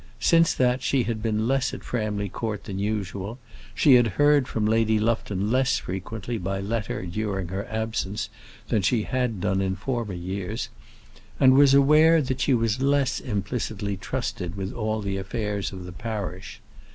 [0.19, 3.37] Since that she had been less at Framley Court than usual;
[3.75, 8.27] she had heard from Lady Lufton less frequently by letter during her absence
[8.69, 10.69] than she had done in former years,
[11.39, 15.91] and was aware that she was less implicitly trusted with all the affairs of the
[15.93, 16.61] parish.